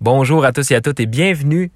[0.00, 1.70] Bonjour à tous et à toutes et bienvenue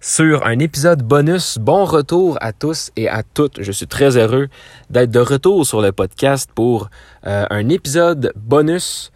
[0.00, 1.58] sur un épisode bonus.
[1.58, 3.62] Bon retour à tous et à toutes.
[3.62, 4.48] Je suis très heureux
[4.88, 6.88] d'être de retour sur le podcast pour
[7.26, 9.12] euh, un épisode bonus.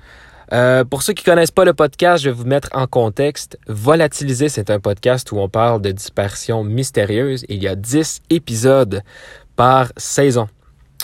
[0.53, 3.59] Euh, pour ceux qui connaissent pas le podcast, je vais vous mettre en contexte.
[3.67, 7.47] Volatiliser, c'est un podcast où on parle de dispersion mystérieuse.
[7.49, 9.03] Il y a 10 épisodes
[9.57, 10.49] par saison.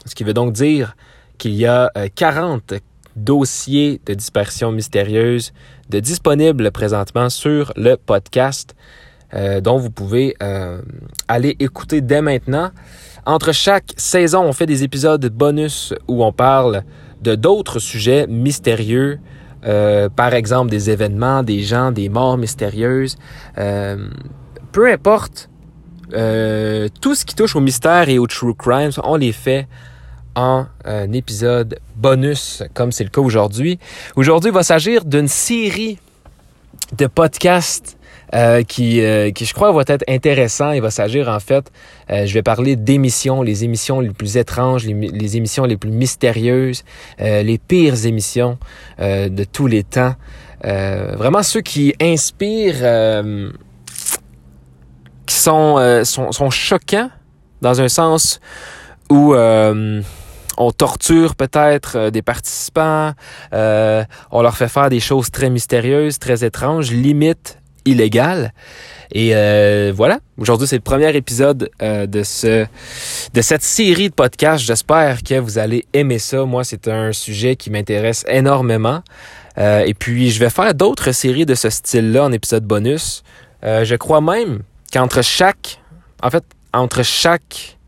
[0.04, 0.95] Ce qui veut donc dire
[1.38, 2.79] qu'il y a 40 euh,
[3.16, 5.52] dossiers de dispersion mystérieuse
[5.88, 8.75] de disponibles présentement sur le podcast
[9.32, 10.80] euh, dont vous pouvez euh,
[11.29, 12.71] aller écouter dès maintenant.
[13.26, 16.82] Entre chaque saison, on fait des épisodes bonus où on parle
[17.22, 19.21] de d'autres sujets mystérieux,
[19.64, 23.16] euh, par exemple des événements, des gens, des morts mystérieuses.
[23.54, 25.49] peu importe,
[26.11, 29.68] tout ce qui touche au mystère et au true crime, on les fait
[30.34, 33.78] en un épisode bonus, comme c'est le cas aujourd'hui.
[34.16, 35.98] Aujourd'hui, il va s'agir d'une série
[36.97, 37.97] de podcasts
[38.33, 40.70] euh, qui, euh, qui, je crois, va être intéressant.
[40.70, 41.72] Il va s'agir, en fait,
[42.10, 46.84] euh, je vais parler d'émissions, les émissions les plus étranges, les, émissions les plus mystérieuses,
[47.18, 48.58] les pires émissions
[48.98, 50.14] de tous les temps.
[50.62, 53.22] vraiment ceux qui inspirent,
[55.27, 57.10] qui sont, sont, sont, choquants
[57.62, 58.40] dans un sens
[59.08, 59.34] où
[60.61, 63.12] on torture peut-être euh, des participants,
[63.55, 68.52] euh, on leur fait faire des choses très mystérieuses, très étranges, limite illégales.
[69.11, 72.67] Et euh, voilà, aujourd'hui c'est le premier épisode de ce
[73.34, 74.62] de cette série de podcasts.
[74.62, 76.44] J'espère que vous allez aimer ça.
[76.44, 79.02] Moi, c'est un sujet qui m'intéresse énormément.
[79.56, 83.24] et puis je vais faire d'autres séries de ce style-là en épisode bonus.
[83.62, 84.61] je crois même
[84.92, 85.80] qu'entre chaque,
[86.22, 87.80] en fait, entre chaque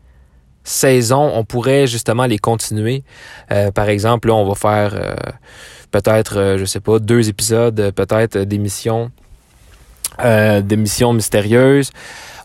[1.11, 3.03] on pourrait justement les continuer.
[3.51, 5.15] Euh, par exemple, là, on va faire euh,
[5.91, 9.11] peut-être, euh, je sais pas, deux épisodes, peut-être d'émissions,
[10.61, 11.91] d'émissions mystérieuses.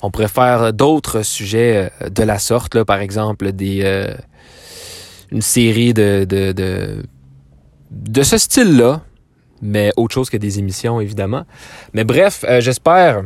[0.01, 4.07] On pourrait faire d'autres sujets de la sorte, là, par exemple, des
[5.31, 7.03] une série de, de, de,
[7.91, 9.03] de ce style-là,
[9.61, 11.45] mais autre chose que des émissions, évidemment.
[11.93, 13.25] Mais bref, j'espère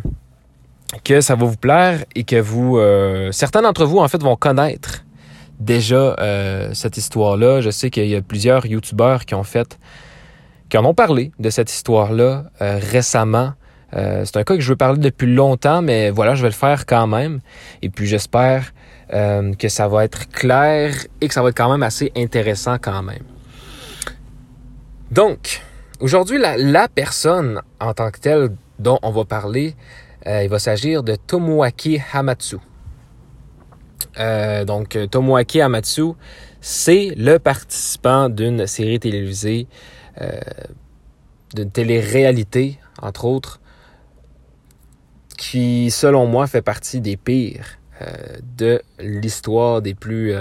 [1.04, 4.36] que ça va vous plaire et que vous, euh, certains d'entre vous en fait vont
[4.36, 5.04] connaître
[5.58, 7.60] déjà euh, cette histoire-là.
[7.60, 9.78] Je sais qu'il y a plusieurs YouTubeurs qui ont fait,
[10.68, 13.52] qui en ont parlé de cette histoire-là euh, récemment.
[13.92, 16.86] c'est un cas que je veux parler depuis longtemps, mais voilà, je vais le faire
[16.86, 17.40] quand même.
[17.82, 18.72] Et puis j'espère
[19.58, 23.02] que ça va être clair et que ça va être quand même assez intéressant quand
[23.02, 23.24] même.
[25.10, 25.60] Donc,
[26.00, 30.58] aujourd'hui, la, la personne en tant que telle dont on va parler, euh, il va
[30.58, 32.56] s'agir de Tomoaki Hamatsu.
[34.18, 36.12] Euh, donc, Tomoaki Hamatsu,
[36.60, 39.66] c'est le participant d'une série télévisée,
[40.20, 40.38] euh,
[41.54, 43.60] d'une télé-réalité, entre autres,
[45.36, 47.78] qui, selon moi, fait partie des pires
[48.56, 50.34] de l'histoire des plus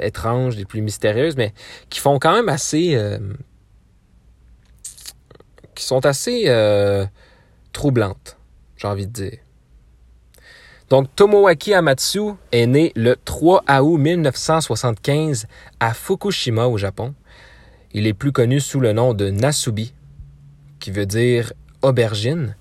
[0.00, 1.54] étranges, des plus mystérieuses, mais
[1.88, 2.98] qui font quand même assez...
[5.76, 6.50] qui sont assez
[7.72, 8.36] troublantes
[8.84, 9.38] j'ai envie de dire.
[10.90, 15.46] Donc, Tomoaki Amatsu est né le 3 août 1975
[15.80, 17.14] à Fukushima, au Japon.
[17.94, 19.94] Il est plus connu sous le nom de Nasubi,
[20.80, 22.56] qui veut dire aubergine,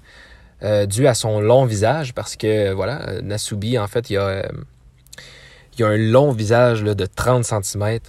[0.64, 4.44] euh, dû à son long visage, parce que, voilà, Nasubi, en fait, il a, euh,
[5.80, 8.00] a un long visage de 30 cm.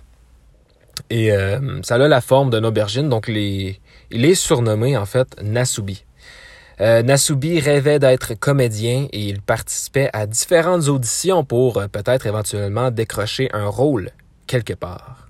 [1.11, 6.04] Et euh, ça a la forme d'une aubergine, donc il est surnommé, en fait, Nasubi.
[6.81, 12.91] Euh, Nasubi rêvait d'être comédien et il participait à différentes auditions pour euh, peut-être éventuellement
[12.91, 14.11] décrocher un rôle
[14.49, 15.29] quelque part.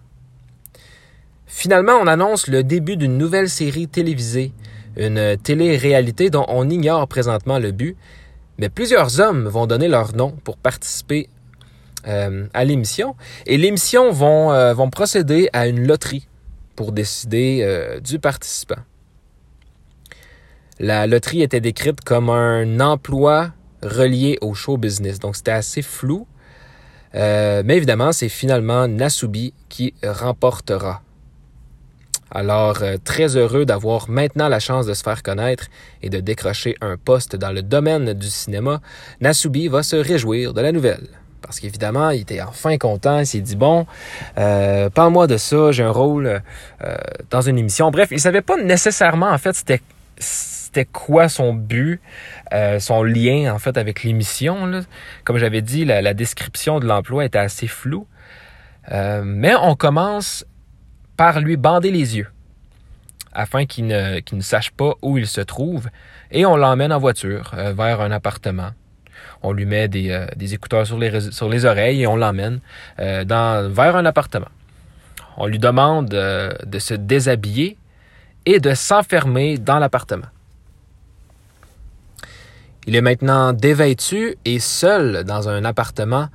[1.46, 4.52] Finalement, on annonce le début d'une nouvelle série télévisée,
[4.96, 7.96] une télé-réalité dont on ignore présentement le but,
[8.58, 11.28] mais plusieurs hommes vont donner leur nom pour participer
[12.08, 13.16] euh, à l'émission
[13.46, 16.26] et l'émission vont, vont procéder à une loterie
[16.74, 18.76] pour décider du participant.
[20.80, 25.18] La loterie était décrite comme un emploi relié au show business.
[25.18, 26.26] Donc c'était assez flou.
[27.14, 31.00] Euh, mais évidemment, c'est finalement Nasubi qui remportera.
[32.32, 35.66] Alors, euh, très heureux d'avoir maintenant la chance de se faire connaître
[36.02, 38.80] et de décrocher un poste dans le domaine du cinéma,
[39.20, 41.06] Nasubi va se réjouir de la nouvelle.
[41.42, 43.86] Parce qu'évidemment, il était enfin content, il s'est dit, bon,
[44.38, 46.42] euh, parle-moi de ça, j'ai un rôle
[47.30, 47.90] dans une émission.
[47.92, 49.82] Bref, il savait pas nécessairement, en fait, c'était
[50.74, 52.00] c'était quoi son but,
[52.52, 54.82] euh, son lien en fait avec l'émission.
[55.22, 58.08] Comme j'avais dit, la, description de l'emploi était assez floue.
[58.90, 60.44] Euh, mais on commence
[61.16, 62.28] par lui bander les yeux.
[63.32, 65.88] afin qu'il ne, ne sache pas où il se trouve
[66.30, 68.70] et on l'emmène en voiture euh, vers un appartement.
[69.42, 72.60] On lui met des, des écouteurs sur les, sur les oreilles et on l'emmène
[72.98, 74.48] dans, vers un appartement.
[75.36, 77.76] On lui demande de se déshabiller
[78.46, 80.33] et de s'enfermer dans l'appartement.
[82.86, 86.28] Il est maintenant dévêtu et seul dans un appartement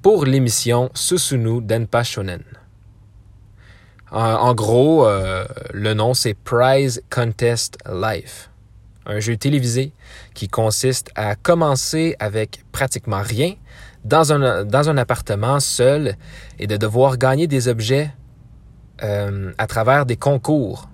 [0.00, 2.44] pour l'émission Susunu Denpa Shonen.
[4.10, 8.48] En, gros, euh, le nom c'est Prize Contest Life,
[9.06, 9.92] un jeu télévisé
[10.34, 13.54] qui consiste à commencer avec pratiquement rien
[14.04, 16.14] dans un, appartement seul
[16.58, 18.14] et de devoir gagner des objets
[19.02, 20.88] euh, à travers des concours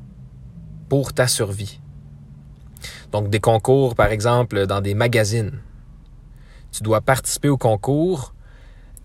[0.89, 1.79] pour ta survie.
[3.15, 5.61] Donc des concours, par exemple, dans des magazines.
[6.73, 8.35] Tu dois participer au concours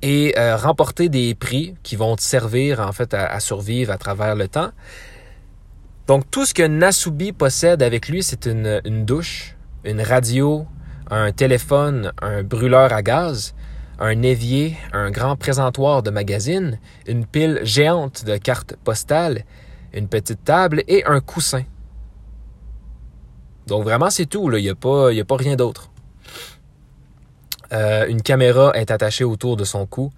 [0.01, 4.35] et euh, remporter des prix qui vont te servir en fait à, survivre à travers
[4.35, 4.71] le temps.
[6.07, 10.65] Donc tout ce que Nasubi possède avec lui, c'est une, une douche, une radio,
[11.11, 13.53] un téléphone, un brûleur à gaz,
[14.00, 19.44] un évier, un grand présentoir de magazines, une pile géante de cartes postales,
[19.94, 21.61] une petite table et un coussin.
[23.69, 25.89] Donc vraiment c'est tout, il n'y a, pas, a rien d'autre.
[27.71, 30.12] Euh, une caméra est attachée autour de son cou,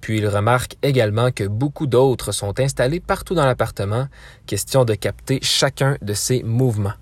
[0.00, 4.08] puis il remarque également que beaucoup d'autres sont installés partout dans l'appartement,
[4.46, 6.92] question de capter chacun de ses mouvements.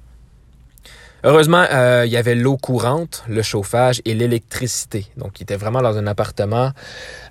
[1.24, 5.06] Heureusement, euh, il y avait l'eau courante, le chauffage et l'électricité.
[5.16, 6.70] Donc, il était vraiment dans un appartement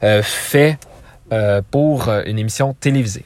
[0.03, 0.77] euh, fait
[1.71, 3.25] pour une émission télévisée.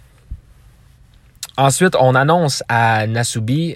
[1.60, 3.76] Ensuite, on annonce à Nasubi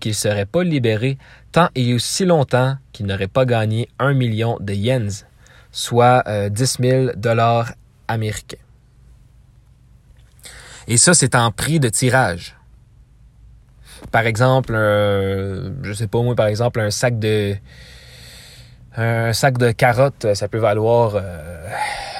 [0.00, 1.18] qu'il ne serait pas libéré
[1.52, 5.26] tant et aussi longtemps qu'il n'aurait pas gagné un million de yens,
[5.70, 7.72] soit 10 euh, 000 dollars
[8.08, 8.56] américains.
[10.86, 12.56] Et ça, c'est en prix de tirage.
[14.10, 17.54] Par exemple, je je sais pas moi, par exemple, un sac de
[18.96, 21.22] un sac de carottes, ça peut valoir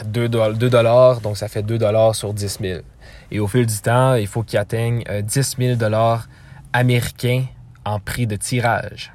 [0.05, 2.81] 2, euh, dollars, donc ça fait 2 dollars sur 10 000.
[3.31, 6.29] Et au fil du temps, il faut qu'il atteigne 10 000 dollars
[6.73, 7.45] américains
[7.85, 9.13] en prix de tirage.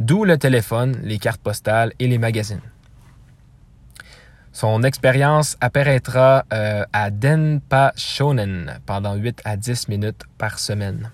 [0.00, 2.60] D'où le téléphone, les cartes postales et les magazines.
[4.52, 11.10] Son expérience apparaîtra euh, à Denpa Shonen pendant 8 à 10 minutes par semaine.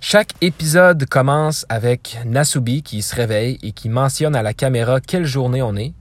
[0.00, 5.24] Chaque épisode commence avec Nasubi qui se réveille et qui mentionne à la caméra quelle
[5.24, 5.94] journée on est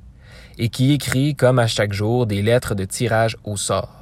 [0.59, 3.94] et qui écrit, comme à chaque jour, des lettres de tirage au sort.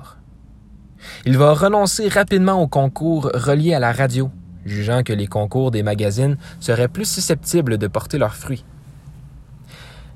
[1.26, 4.32] Il va renoncer rapidement au concours relié à la radio
[4.66, 8.66] jugeant que les concours des magazines seraient plus susceptibles de porter leurs fruits.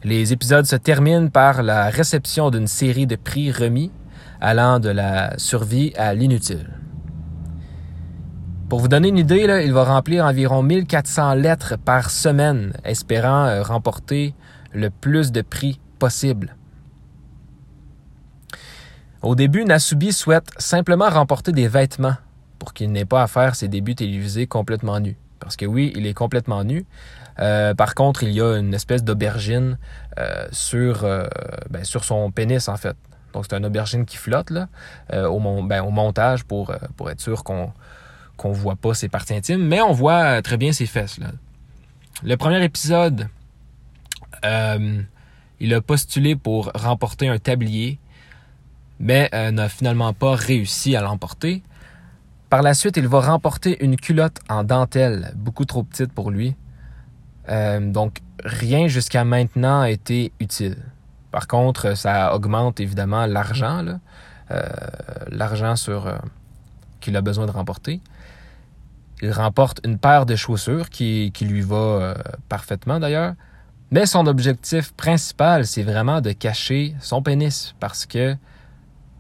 [0.03, 3.91] Les épisodes se terminent par la réception d'une série de prix remis
[4.39, 6.69] allant de la survie à l'inutile.
[8.69, 13.63] Pour vous donner une idée, il va remplir environ 1400 lettres par semaine, espérant euh,
[13.63, 14.35] remporter
[14.73, 16.56] le plus de prix possible.
[19.21, 22.15] Au début, Nasubi souhaite simplement remporter des vêtements
[22.59, 25.17] pour qu'il n'ait pas à faire ses débuts télévisés complètement nus.
[25.39, 26.85] Parce que oui, il est complètement nu.
[27.39, 29.77] Euh, par contre, il y a une espèce d'aubergine
[30.17, 31.27] euh, sur, euh,
[31.69, 32.95] ben, sur son pénis, en fait.
[33.33, 34.67] Donc, c'est une aubergine qui flotte là,
[35.27, 37.71] au, ben, au, montage pour, pour être sûr qu'on
[38.43, 41.19] ne voit pas ses parties intimes, mais on voit très bien ses fesses.
[41.19, 41.27] Là.
[42.23, 43.27] Le premier épisode,
[44.43, 47.99] il a postulé pour remporter un tablier,
[48.99, 51.63] mais n'a finalement pas réussi à l'emporter.
[52.49, 56.55] Par la suite, il va remporter une culotte en dentelle, beaucoup trop petite pour lui.
[57.49, 60.77] Euh, donc, rien jusqu'à maintenant a été utile.
[61.31, 63.99] Par contre, ça augmente évidemment l'argent,
[64.51, 64.61] euh,
[65.27, 66.17] l'argent sur euh,
[67.01, 67.99] qu'il a besoin de remporter.
[69.21, 72.15] Il remporte une paire de chaussures qui lui va
[72.47, 73.33] parfaitement d'ailleurs.
[73.89, 78.37] Mais son objectif principal, c'est vraiment de cacher son pénis parce que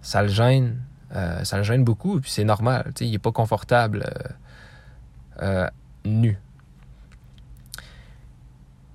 [0.01, 0.77] ça le gêne
[1.15, 2.91] euh, ça le gêne beaucoup, puis c'est normal.
[2.99, 4.05] Il n'est pas confortable
[5.41, 5.67] euh, euh,
[6.05, 6.37] nu.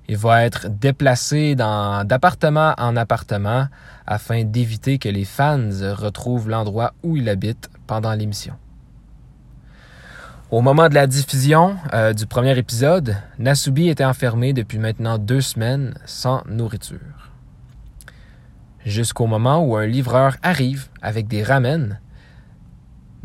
[0.09, 3.69] Il va être déplacé d'appartement en appartement
[4.07, 8.55] afin d'éviter que les fans retrouvent l'endroit où il habite pendant l'émission.
[10.51, 11.77] Au moment de la diffusion
[12.15, 16.99] du premier épisode, Nasubi était enfermé depuis maintenant deux semaines sans nourriture.
[18.85, 22.01] Jusqu'au moment où un livreur arrive avec des ramen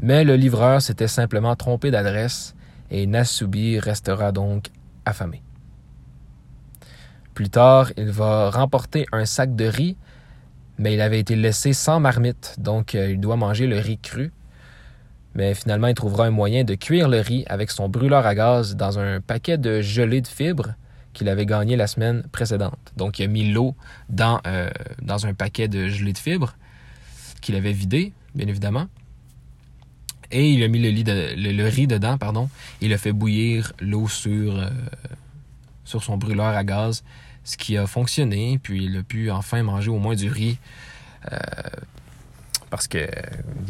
[0.01, 2.55] mais le livreur s'était simplement trompé d'adresse
[2.91, 4.67] et Nasubi restera donc
[5.05, 5.41] affamé.
[7.33, 9.97] Plus tard, il va remporter un sac de riz,
[10.77, 14.31] mais il avait été laissé sans marmite, donc euh, il doit manger le riz cru.
[15.33, 18.75] mais finalement il trouvera un moyen de cuire le riz avec son brûleur à gaz
[18.75, 20.73] dans un paquet de gelée de fibres
[21.17, 22.77] qu'il avait gagné la semaine précédente.
[22.95, 23.75] Donc il a mis l'eau
[24.07, 24.69] dans, euh,
[25.09, 26.53] un paquet de gelée de fibres
[27.41, 28.87] qu'il avait vidé, bien évidemment.
[30.29, 32.49] Et il a mis le, riz dedans, pardon,
[32.81, 34.69] il a fait bouillir l'eau sur, euh,
[35.85, 37.03] sur son brûleur à gaz,
[37.43, 40.59] ce qui a fonctionné, puis il a pu enfin manger au moins du riz
[41.31, 41.37] euh,
[42.69, 43.07] parce qu'il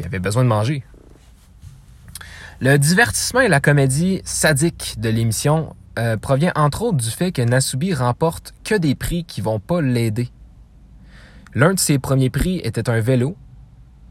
[0.04, 0.82] avait besoin de manger.
[2.60, 7.42] Le divertissement et la comédie sadique de l'émission euh, provient entre autres du fait que
[7.42, 10.30] Nasubi remporte que des prix qui vont pas l'aider.
[11.54, 13.36] L'un de ses premiers prix était un vélo,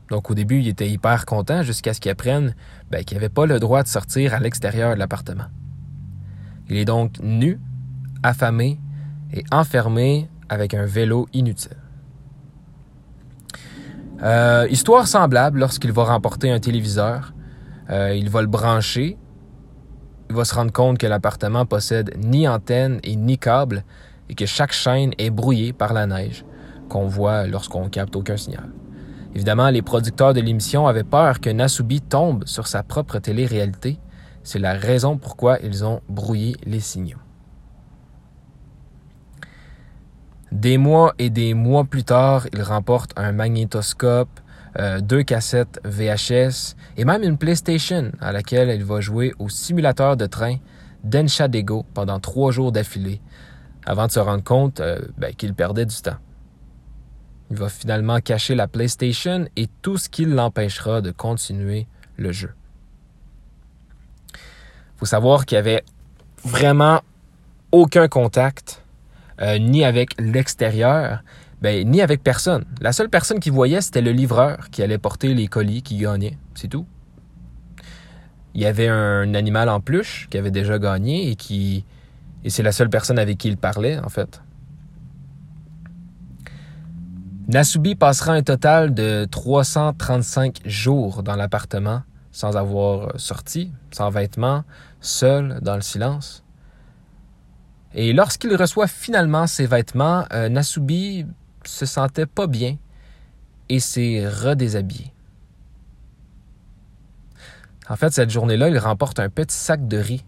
[0.09, 2.55] donc au début, il était hyper content jusqu'à ce qu'il apprenne
[2.89, 5.45] ben, qu'il n'avait pas le droit de sortir à l'extérieur de l'appartement.
[6.69, 7.59] Il est donc nu,
[8.23, 8.79] affamé
[9.33, 11.77] et enfermé avec un vélo inutile.
[14.23, 17.33] Euh, histoire semblable lorsqu'il va remporter un téléviseur.
[17.89, 19.17] Euh, il va le brancher.
[20.29, 23.83] Il va se rendre compte que l'appartement possède ni antenne et ni câble
[24.29, 26.43] et que chaque chaîne est brouillée par la neige
[26.89, 28.69] qu'on voit lorsqu'on capte aucun signal.
[29.35, 33.99] Évidemment, les producteurs de l'émission avaient peur que Nasubi tombe sur sa propre télé-réalité.
[34.43, 37.19] C'est la raison pourquoi ils ont brouillé les signaux.
[40.51, 44.39] Des mois et des mois plus tard, il remporte un magnétoscope,
[44.77, 50.17] euh, deux cassettes VHS et même une PlayStation à laquelle il va jouer au simulateur
[50.17, 50.57] de train
[51.03, 53.21] Dego pendant trois jours d'affilée,
[53.85, 56.17] avant de se rendre compte euh, ben, qu'il perdait du temps.
[57.49, 62.53] Il va finalement cacher la PlayStation et tout ce qui l'empêchera de continuer le jeu.
[64.33, 65.83] Il faut savoir qu'il n'y avait
[66.43, 67.01] vraiment
[67.71, 68.83] aucun contact,
[69.41, 71.23] euh, ni avec l'extérieur,
[71.61, 72.65] ben, ni avec personne.
[72.81, 76.37] La seule personne qui voyait, c'était le livreur qui allait porter les colis qui gagnait.
[76.53, 76.85] C'est tout.
[78.53, 81.85] Il y avait un animal en peluche qui avait déjà gagné et qui.
[82.43, 84.41] Et c'est la seule personne avec qui il parlait, en fait.
[87.47, 92.03] Nasubi passera un total de 335 jours dans l'appartement
[92.37, 94.63] sans avoir sorti, sans vêtements,
[95.01, 96.43] seul, dans le silence.
[97.95, 101.25] Et lorsqu'il reçoit finalement ses vêtements, euh, Nasubi
[101.67, 102.77] se sentait pas bien
[103.69, 105.13] et s'est redéshabillé.
[107.89, 110.25] En fait, cette journée-là, il remporte un petit sac de riz.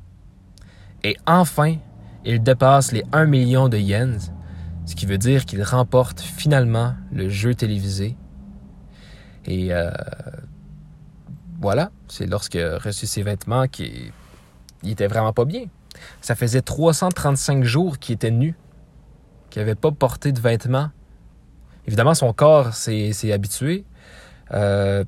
[1.04, 1.76] Et enfin,
[2.26, 4.32] il dépasse les 1 million de yens,
[4.86, 8.18] ce qui veut dire qu'il remporte finalement le jeu télévisé.
[9.46, 9.92] Et euh,
[11.62, 14.12] voilà, c'est lorsqu'il a reçu ses vêtements qu'il
[14.84, 15.66] était vraiment pas bien.
[16.22, 18.56] Ça faisait 335 jours qu'il était nu,
[19.50, 20.90] qu'il n'avait pas porté de vêtements.
[21.90, 23.84] Évidemment, son corps s'est habitué.
[24.52, 25.04] Euh,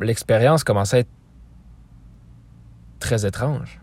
[0.00, 1.10] l'expérience commençait à être
[3.00, 3.78] très étrange.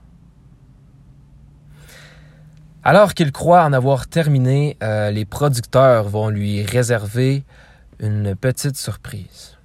[2.84, 7.44] Alors qu'il croit en avoir terminé, euh, les producteurs vont lui réserver
[8.00, 9.56] une petite surprise.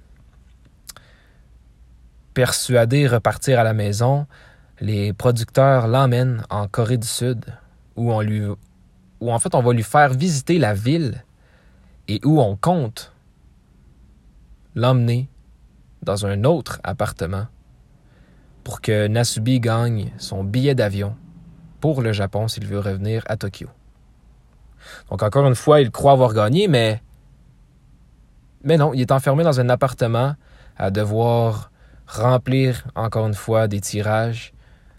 [2.35, 4.27] Persuadé de repartir à la maison,
[4.79, 7.45] les producteurs l'emmènent en Corée du Sud,
[7.95, 11.24] où où en fait on va lui faire visiter la ville
[12.07, 13.13] et où on compte
[14.75, 15.29] l'emmener
[16.03, 17.47] dans un autre appartement
[18.63, 21.15] pour que Nasubi gagne son billet d'avion
[21.79, 23.67] pour le Japon s'il veut revenir à Tokyo.
[25.09, 27.01] Donc encore une fois, il croit avoir gagné, mais
[28.63, 30.35] mais non, il est enfermé dans un appartement
[30.77, 31.71] à devoir
[32.07, 34.53] remplir encore une fois des tirages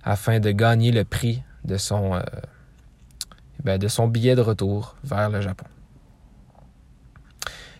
[0.04, 2.20] afin de gagner le prix de son, euh,
[3.64, 5.66] ben, de son billet de retour vers le Japon.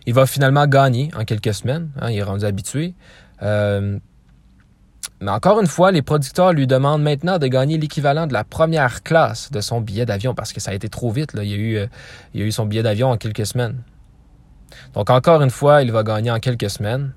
[0.07, 2.95] Il va finalement gagner en quelques semaines, hein, il est rendu habitué.
[3.43, 3.99] Euh,
[5.19, 9.03] mais encore une fois, les producteurs lui demandent maintenant de gagner l'équivalent de la première
[9.03, 11.33] classe de son billet d'avion parce que ça a été trop vite.
[11.33, 11.43] Là.
[11.43, 11.87] Il, y a eu, euh,
[12.35, 13.83] a eu son billet d'avion en quelques semaines.
[14.93, 17.13] Donc encore une fois, il va gagner en quelques semaines.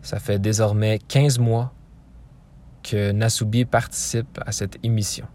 [0.00, 1.74] Ça fait désormais 15 mois
[2.82, 5.26] que Nasubi participe à cette émission.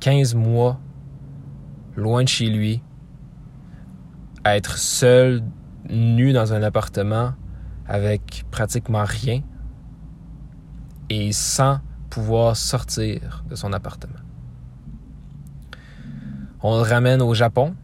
[0.00, 0.80] 15 mois
[1.96, 2.80] loin de chez lui,
[4.54, 5.42] être seul,
[5.88, 7.32] nu dans un appartement
[7.88, 9.42] avec pratiquement rien
[11.08, 14.14] et sans pouvoir sortir de son appartement.
[16.62, 17.74] On le ramène au Japon.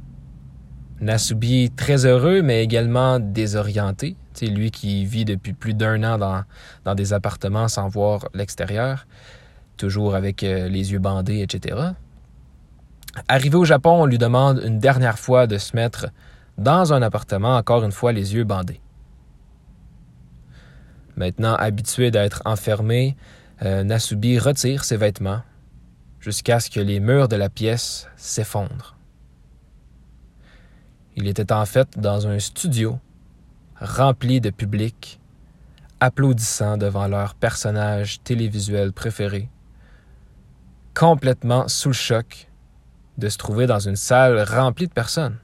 [1.01, 4.17] Nasubi est très heureux, mais également désorienté.
[4.33, 6.45] C'est lui qui vit depuis plus d'un an dans,
[6.85, 9.07] dans, des appartements sans voir l'extérieur,
[9.77, 11.77] toujours avec euh, les yeux bandés, etc.
[13.29, 16.07] Arrivé au Japon, on lui demande une dernière fois de se mettre
[16.59, 18.81] dans un appartement, encore une fois les yeux bandés.
[21.17, 23.17] Maintenant habitué d'être enfermé,
[23.63, 25.43] euh, Nasubi retire ses vêtements
[26.21, 28.97] jusqu'à ce que les murs de la pièce s'effondrent.
[31.17, 32.99] Il était en fait dans un studio
[33.81, 35.21] rempli de public,
[36.01, 39.51] applaudissant devant leur personnage télévisuel préféré,
[40.95, 42.49] complètement sous le choc
[43.19, 45.39] de se trouver dans une salle remplie de personnes.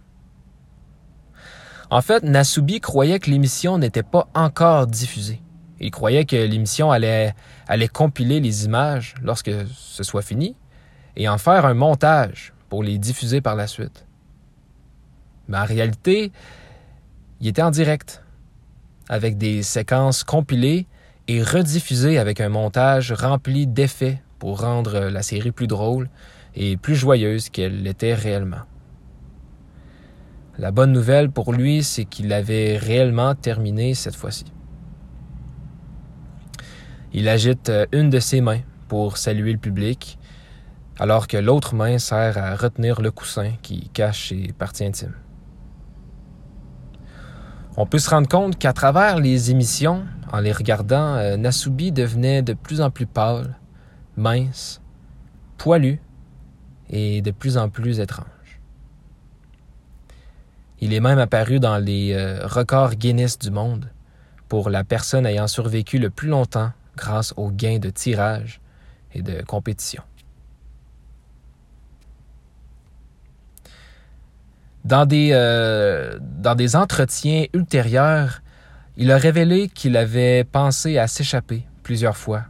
[1.90, 5.40] En fait, Nasubi croyait que l'émission n'était pas encore diffusée.
[5.80, 7.34] Il croyait que l'émission allait,
[7.66, 10.54] allait compiler les images lorsque ce soit fini
[11.16, 14.04] et en faire un montage pour les diffuser par la suite.
[15.48, 16.30] Mais en réalité,
[17.40, 18.22] il était en direct,
[19.08, 20.86] avec des séquences compilées
[21.26, 26.10] et rediffusées avec un montage rempli d'effets pour rendre la série plus drôle
[26.54, 28.66] et plus joyeuse qu'elle l'était réellement.
[30.58, 34.44] La bonne nouvelle pour lui, c'est qu'il avait réellement terminé cette fois-ci.
[37.12, 40.18] Il agite une de ses mains pour saluer le public,
[40.98, 45.14] alors que l'autre main sert à retenir le coussin qui cache ses parties intimes.
[47.76, 52.42] On peut se rendre compte qu'à travers les émissions, en les regardant, euh, Nasubi devenait
[52.42, 53.56] de plus en plus pâle,
[54.16, 54.82] mince,
[55.56, 56.00] poilu
[56.90, 58.26] et de plus en plus étrange.
[60.80, 63.90] Il est même apparu dans les euh, records Guinness du monde
[64.48, 68.60] pour la personne ayant survécu le plus longtemps grâce aux gains de tirage
[69.12, 70.02] et de compétition.
[74.84, 78.40] Dans des, euh, dans des entretiens ultérieurs,
[78.96, 82.44] il a révélé qu'il avait pensé à s'échapper plusieurs fois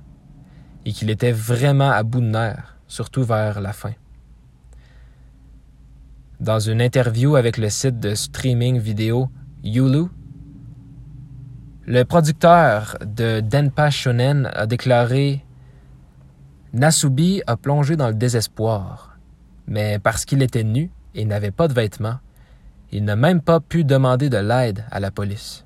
[0.84, 3.92] et qu'il était vraiment à bout de nerfs, surtout vers la fin.
[6.40, 9.28] Dans une interview avec le site de streaming vidéo
[9.64, 10.04] Yulu,
[11.84, 15.44] le producteur de Denpa Shonen a déclaré
[16.72, 19.18] Nasubi a plongé dans le désespoir,
[19.66, 22.18] mais parce qu'il était nu, et n'avait pas de vêtements.
[22.92, 25.64] Il n'a même pas pu demander de l'aide à la police.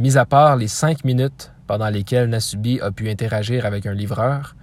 [0.00, 4.56] Mis à part les cinq minutes pendant lesquelles Nasubi a pu interagir avec un livreur,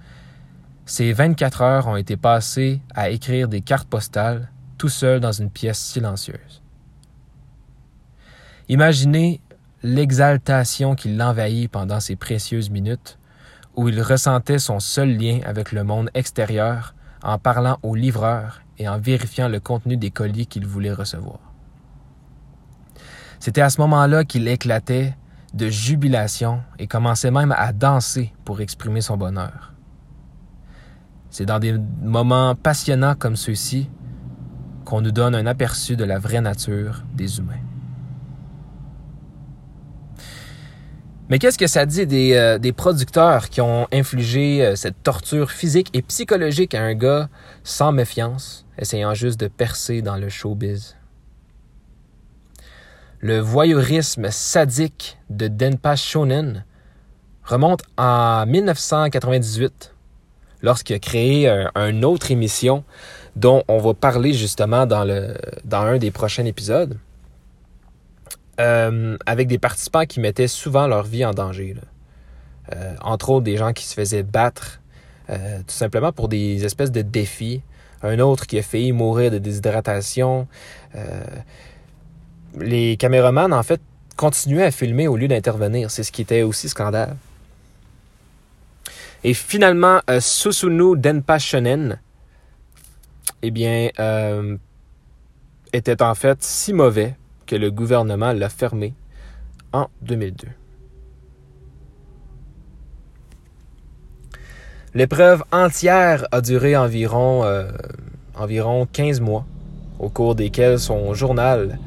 [0.84, 5.50] ces 24 heures ont été passées à écrire des cartes postales tout seul dans une
[5.50, 6.62] pièce silencieuse.
[8.68, 9.40] Imaginez
[9.82, 13.18] l'exaltation qui l'envahit pendant ces précieuses minutes
[13.76, 18.88] où il ressentait son seul lien avec le monde extérieur en parlant au livreur et
[18.88, 21.38] en vérifiant le contenu des colis qu'il voulait recevoir.
[23.38, 25.14] C'était à ce moment-là qu'il éclatait
[25.54, 29.71] de jubilation et commençait même à danser pour exprimer son bonheur.
[31.32, 33.88] C'est dans des moments passionnants comme ceux-ci
[34.84, 37.62] qu'on nous donne un aperçu de la vraie nature des humains.
[41.30, 45.88] Mais qu'est-ce que ça dit des, euh, producteurs qui ont infligé euh, cette torture physique
[45.94, 47.30] et psychologique à un gars
[47.64, 50.96] sans méfiance, essayant juste de percer dans le showbiz?
[53.20, 56.66] Le voyeurisme sadique de Denpa Shonen
[57.44, 59.91] remonte en 1998,
[60.62, 62.84] lorsqu'il a créé un, une autre émission
[63.36, 65.06] dont on va parler justement dans,
[65.72, 66.98] un des prochains épisodes.
[68.60, 71.74] Euh, avec des participants qui mettaient souvent leur vie en danger.
[72.72, 74.80] Euh, entre autres, des gens qui se faisaient battre
[75.30, 77.62] euh, tout simplement pour des espèces de défis.
[78.02, 80.46] Un autre qui a failli mourir de déshydratation.
[82.58, 83.80] les caméramans, en fait,
[84.16, 85.90] continuaient à filmer au lieu d'intervenir.
[85.90, 87.16] C'est ce qui était aussi scandale.
[89.24, 92.00] Et finalement, Susunu Denpa Shonen,
[93.42, 93.88] eh bien,
[95.72, 97.14] était en fait si mauvais
[97.46, 98.94] que le gouvernement l'a fermé
[99.72, 100.48] en 2002.
[104.94, 107.70] L'épreuve entière a duré environ, euh,
[108.34, 109.46] environ 15 mois,
[109.98, 111.78] au cours desquels son journal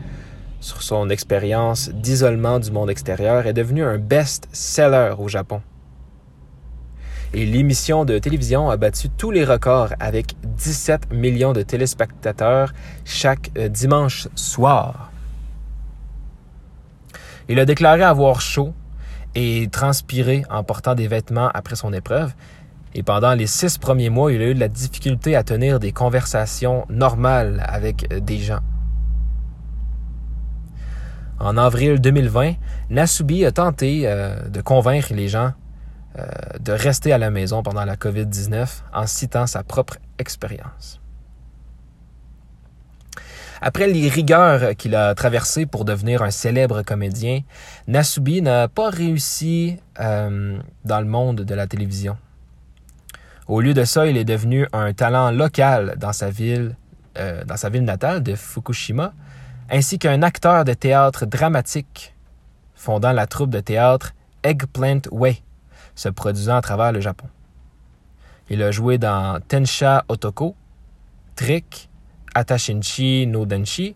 [0.59, 5.61] sur son expérience d'isolement du monde extérieur est devenu un best-seller au Japon.
[7.37, 12.71] Et l'émission de télévision a battu tous les records avec 17 millions de téléspectateurs
[13.03, 15.11] chaque euh, dimanche soir.
[17.49, 18.73] Il a déclaré avoir chaud
[19.35, 22.33] et transpiré en portant des vêtements après son épreuve.
[22.93, 25.91] Et pendant les six premiers mois, il a eu de la difficulté à tenir des
[25.91, 28.61] conversations normales avec des gens.
[31.41, 32.53] En avril 2020,
[32.91, 35.64] Nasubi a tenté euh, de convaincre les gens euh,
[36.59, 41.01] de rester à la maison pendant la COVID-19 en citant sa propre expérience.
[43.61, 47.41] Après les rigueurs qu'il a traversées pour devenir un célèbre comédien,
[47.87, 52.17] Nasubi n'a pas réussi euh, dans le monde de la télévision.
[53.47, 56.75] Au lieu de ça, il est devenu un talent local dans sa ville,
[57.17, 59.13] euh, dans sa ville natale de Fukushima,
[59.69, 62.13] ainsi qu'un acteur de théâtre dramatique,
[62.75, 65.41] fondant la troupe de théâtre Eggplant Way,
[65.95, 67.27] se produisant à travers le Japon.
[68.49, 70.55] Il a joué dans Tensha Otoko,
[71.35, 71.89] Trick,
[72.35, 73.95] Atashinchi no Denshi,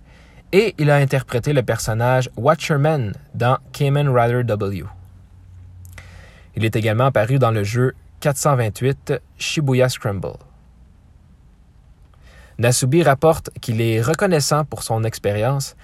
[0.51, 4.85] et il a interprété le personnage Watcherman dans Kamen Rider W.
[6.55, 10.37] Il est également apparu dans le jeu 428 Shibuya Scramble.
[12.57, 15.77] Nasubi rapporte qu'il est reconnaissant pour son expérience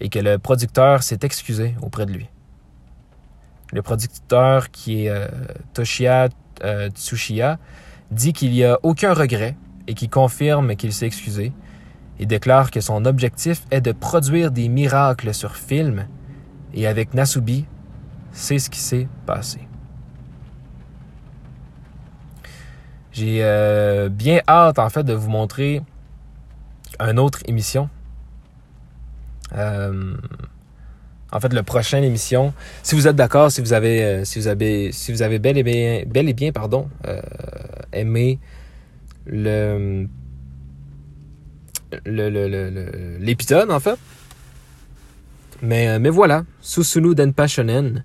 [0.00, 2.28] et que le producteur s'est excusé auprès de lui.
[3.72, 5.28] Le producteur, qui est euh,
[5.74, 6.28] Toshiya
[6.64, 7.58] euh, Tsushiya,
[8.10, 11.52] dit qu'il n'y a aucun regret et qui confirme qu'il s'est excusé.
[12.18, 16.06] Il déclare que son objectif est de produire des miracles sur film
[16.74, 17.66] et avec Nasubi,
[18.32, 19.60] c'est ce qui s'est passé.
[23.12, 25.82] J'ai euh, bien hâte en fait de vous montrer
[27.00, 27.88] une autre émission.
[29.56, 30.14] Euh,
[31.32, 34.48] en fait, le prochaine émission, si vous êtes d'accord, si vous avez, euh, si vous
[34.48, 36.88] avez, si vous avez bel et bien, bel et bien, pardon,
[37.92, 38.38] aimé
[39.26, 40.08] le
[43.20, 43.98] l'épisode, en fait.
[45.62, 48.04] Mais, mais voilà, Susunu Denpachonen.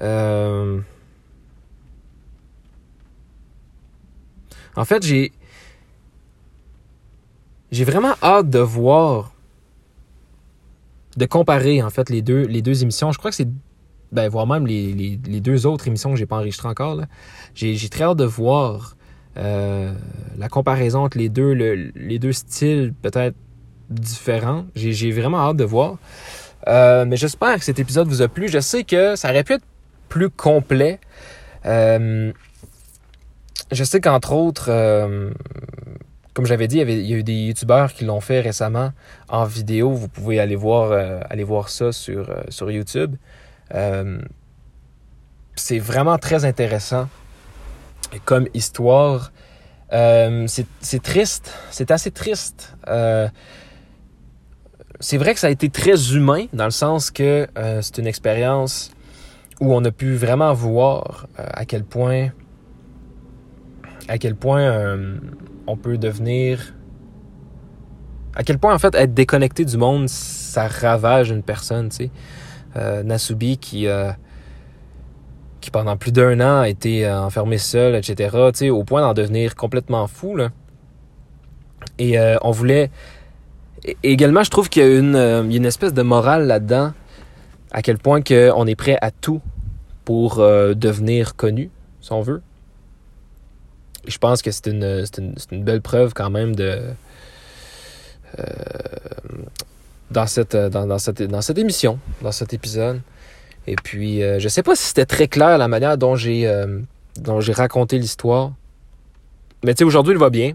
[0.00, 0.80] Euh,
[4.74, 5.32] en fait, j'ai
[7.72, 9.32] j'ai vraiment hâte de voir,
[11.16, 13.12] de comparer en fait les deux, les deux émissions.
[13.12, 13.48] Je crois que c'est,
[14.12, 17.00] ben, voire même les, les, deux autres émissions que j'ai pas enregistrées encore.
[17.54, 18.96] J'ai très hâte de voir
[19.36, 19.92] euh,
[20.38, 23.36] la comparaison entre les deux, les deux styles peut-être
[23.90, 24.66] différents.
[24.74, 25.98] J'ai vraiment hâte de voir.
[26.68, 28.48] Euh, mais j'espère que cet épisode vous a plu.
[28.48, 29.64] Je sais que ça aurait pu être
[30.08, 31.00] plus complet.
[31.64, 32.32] Euh,
[33.72, 34.70] je sais qu'entre autres,
[36.36, 38.92] comme j'avais dit, il y, a eu des youtubeurs qui l'ont fait récemment
[39.30, 39.92] en vidéo.
[39.92, 40.92] Vous pouvez aller voir,
[41.30, 43.16] aller voir ça sur, sur YouTube.
[45.56, 47.08] c'est vraiment très intéressant
[48.24, 49.32] comme histoire.
[49.92, 50.46] Euh,
[50.80, 52.76] c'est triste, c'est assez triste.
[52.88, 53.28] Euh,
[54.98, 58.06] c'est vrai que ça a été très humain dans le sens que euh, c'est une
[58.06, 58.90] expérience
[59.60, 62.30] où on a pu vraiment voir à quel point
[64.08, 64.96] à quel point
[65.66, 66.74] on peut devenir
[68.34, 72.10] à quel point en fait être déconnecté du monde ça ravage une personne tu
[72.74, 73.88] sais Nasubi qui
[75.66, 79.56] qui pendant plus d'un an a été euh, enfermé seul, etc., au point d'en devenir
[79.56, 80.38] complètement fou.
[81.98, 82.88] Et euh, on voulait...
[84.04, 86.92] également, je trouve qu'il y a une, euh, espèce de morale là-dedans,
[87.72, 89.40] à quel point que on est prêt à tout
[90.04, 91.68] pour devenir connu,
[92.00, 92.40] si on veut.
[94.06, 96.80] Je pense que c'est une, une, une, belle preuve quand même de...
[100.10, 103.00] dans, cette, dans, dans, cette, dans cette émission, dans cet épisode.
[103.66, 106.80] Et puis, euh, je sais pas si c'était très clair la manière dont j'ai euh,
[107.16, 108.52] dont j'ai raconté l'histoire.
[109.64, 110.52] Mais tu sais, aujourd'hui, il va bien.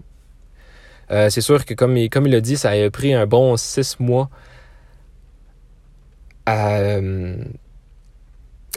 [1.10, 3.56] Euh, c'est sûr que, comme il, comme il a dit, ça a pris un bon
[3.56, 4.30] six mois
[6.46, 6.98] à,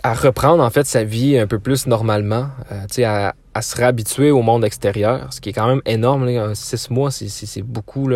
[0.04, 2.50] à reprendre, en fait, sa vie un peu plus normalement.
[2.90, 6.54] tu sais, à, à, se réhabituer au monde extérieur, ce qui est quand même énorme.
[6.54, 8.10] Six mois, c'est beaucoup.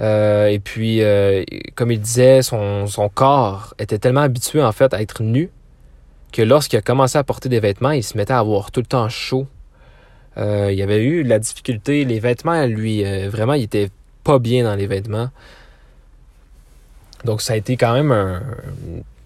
[0.00, 5.00] Euh, et puis, euh, comme il disait, son, corps était tellement habitué en fait à
[5.00, 5.50] être nu
[6.32, 8.86] que lorsqu'il a commencé à porter des vêtements, il se mettait à avoir tout le
[8.86, 9.46] temps chaud.
[10.36, 13.88] Euh, il avait eu la difficulté, les vêtements, lui, vraiment, il était
[14.22, 15.30] pas bien dans les vêtements.
[17.24, 18.40] Donc, ça a été quand même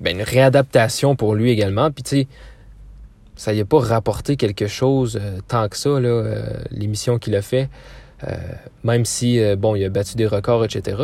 [0.00, 1.90] ben, une réadaptation pour lui également.
[1.90, 2.26] Puis, tu sais,
[3.40, 5.98] ça n'y a pas rapporté quelque chose tant que ça,
[6.70, 7.70] l'émission qu'il a fait.
[8.28, 8.36] Euh,
[8.84, 10.98] même si, euh, bon, il a battu des records, etc.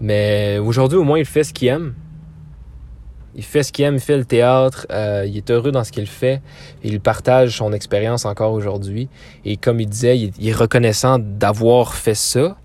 [0.00, 1.92] Mais aujourd'hui, au moins, il fait ce qu'il aime.
[3.34, 5.92] Il fait ce qu'il aime, il fait le théâtre, euh, il est heureux dans ce
[5.92, 6.40] qu'il fait,
[6.82, 9.10] il partage son expérience encore aujourd'hui.
[9.44, 12.56] Et comme il disait, il, est reconnaissant d'avoir fait ça,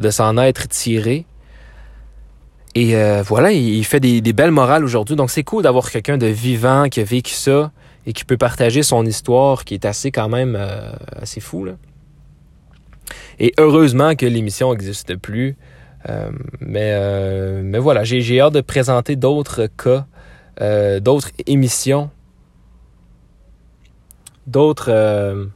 [0.00, 1.26] de s'en être tiré.
[2.74, 5.16] Et voilà, il, fait des, belles morales aujourd'hui.
[5.16, 7.70] Donc c'est cool d'avoir quelqu'un de vivant qui a vécu ça
[8.06, 10.58] et qui peut partager son histoire qui est assez quand même
[11.20, 11.64] assez fou.
[11.64, 11.74] Là.
[13.38, 15.56] Et heureusement que l'émission n'existe plus.
[16.08, 20.06] Euh, mais, euh, mais voilà, j'ai hâte de présenter d'autres cas,
[20.60, 22.10] euh, d'autres émissions,
[24.46, 25.48] d'autres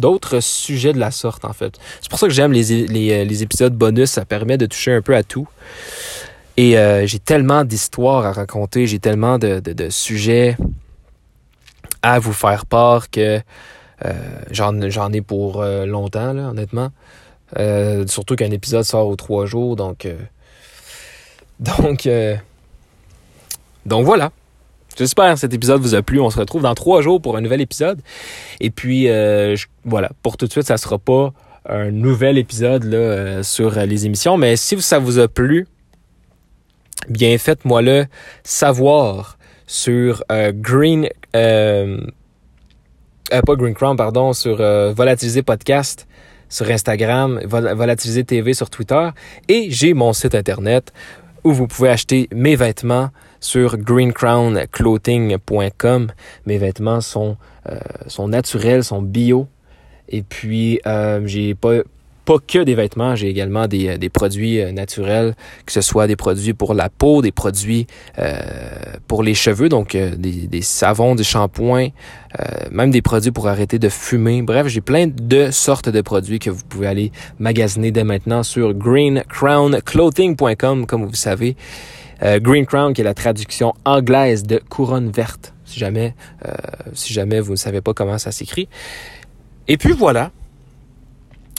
[0.00, 1.74] d'autres sujets de la sorte, en fait.
[2.00, 4.10] C'est pour ça que j'aime les, les, épisodes bonus.
[4.10, 5.48] Ça permet de toucher un peu à tout.
[6.56, 10.56] Et euh, j'ai tellement d'histoires à raconter, j'ai tellement de, sujets
[12.02, 13.40] à vous faire part que
[14.04, 16.90] euh, j'en ai pour euh, longtemps, là, honnêtement.
[17.58, 19.76] Euh, surtout qu'un épisode sort aux trois jours.
[19.80, 20.16] Euh,
[21.58, 22.08] donc...
[23.86, 24.32] donc voilà.
[25.00, 26.20] J'espère que cet épisode vous a plu.
[26.20, 28.00] On se retrouve dans trois jours pour un nouvel épisode.
[28.60, 31.32] Et puis, je, voilà, pour tout de suite, ça sera pas
[31.66, 34.36] un nouvel épisode là, sur les émissions.
[34.36, 35.66] Mais si ça vous a plu,
[37.08, 38.04] bien faites-moi le
[38.44, 41.08] savoir sur Green...
[41.34, 41.98] Euh,
[43.46, 46.06] pas Green Crown, pardon, sur euh, Volatiliser Podcast
[46.50, 49.08] sur Instagram, Volatiliser TV sur Twitter.
[49.48, 50.92] Et j'ai mon site internet
[51.44, 56.12] où vous pouvez acheter mes vêtements sur greencrownclothing.com.
[56.46, 57.36] Mes vêtements sont,
[57.68, 59.48] euh, sont naturels, sont bio.
[60.10, 61.78] Et puis, euh, j'ai pas
[62.26, 66.06] pas que des vêtements, j'ai également des, euh, des, produits euh, naturels, que ce soit
[66.06, 67.86] des produits pour la peau, des produits
[69.08, 71.88] pour les cheveux, donc des, des, savons, des shampoings,
[72.70, 74.42] même des produits pour arrêter de fumer.
[74.42, 78.74] Bref, j'ai plein de sortes de produits que vous pouvez aller magasiner dès maintenant sur
[78.74, 81.56] greencrownclothing.com, comme vous savez.
[82.22, 86.14] Green Crown, qui est la traduction anglaise de couronne verte, si jamais,
[86.92, 88.68] si jamais vous ne savez pas comment ça s'écrit.
[89.68, 90.30] Et puis voilà,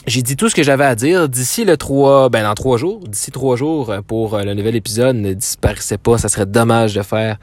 [0.06, 1.28] j'ai dit tout ce que j'avais à dire.
[1.28, 4.74] D'ici le 3, ben dans trois jours, d'ici trois jours euh, pour euh, le nouvel
[4.74, 6.18] épisode, ne disparaissez pas.
[6.18, 7.38] Ça serait dommage de faire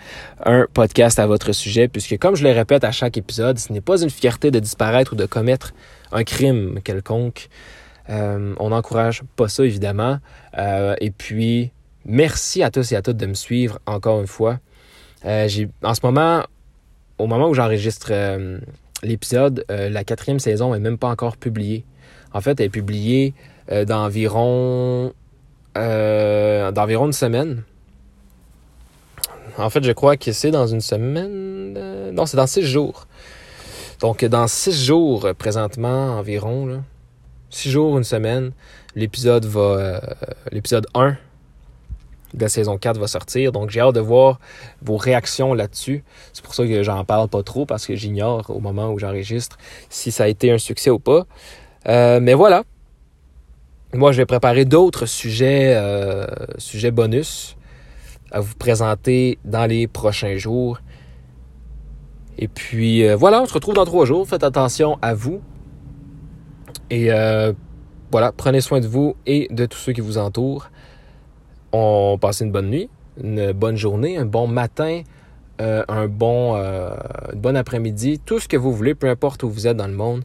[0.46, 3.80] un podcast à votre sujet, puisque comme je le répète à chaque épisode, ce n'est
[3.80, 5.74] pas une fierté de disparaître ou de commettre
[6.12, 7.48] un crime quelconque.
[8.10, 10.18] Euh, on n'encourage pas ça, évidemment.
[10.58, 11.72] Euh, et puis,
[12.06, 14.60] merci à tous et à toutes de me suivre encore une fois.
[15.26, 15.48] Euh,
[15.84, 16.44] en ce moment,
[17.18, 18.12] au moment où j'enregistre
[19.04, 21.86] l'épisode, la quatrième saison est même pas encore publiée.
[22.34, 23.34] En fait, elle est publiée
[23.72, 25.14] euh, d'environ
[25.78, 27.64] euh, d'environ une semaine.
[29.58, 31.76] En fait, je crois que c'est dans une semaine.
[31.78, 33.08] Euh, non, c'est dans six jours.
[34.00, 36.84] Donc, dans six jours, euh, présentement, environ,
[37.50, 38.52] six jours, une semaine,
[38.96, 39.60] l'épisode va.
[39.60, 40.00] Euh,
[40.52, 41.18] l'épisode 1
[42.34, 43.52] de la saison 4 va sortir.
[43.52, 44.40] Donc, j'ai hâte de voir
[44.82, 46.04] vos réactions là-dessus.
[46.34, 49.58] C'est pour ça que j'en parle pas trop, parce que j'ignore au moment où j'enregistre
[49.90, 51.26] si ça a été un succès ou pas.
[51.88, 52.64] Euh, mais voilà.
[53.94, 57.56] Moi, je vais préparer d'autres sujets, euh, sujets bonus
[58.32, 60.80] à vous présenter dans les prochains jours.
[62.38, 64.28] Et puis euh, voilà, on se retrouve dans trois jours.
[64.28, 65.42] Faites attention à vous.
[66.92, 67.10] Et
[68.12, 70.72] voilà, prenez soin de vous et de tous ceux qui vous entourent.
[71.72, 72.90] On passe une bonne nuit,
[73.22, 75.04] une bonne journée, un bon matin,
[75.62, 76.96] euh, un bon, euh,
[77.56, 80.24] après-midi, tout ce que vous voulez, peu importe où vous êtes dans le monde.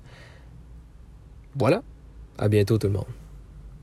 [1.56, 1.82] Voilà.
[2.38, 3.04] À bientôt tout le monde.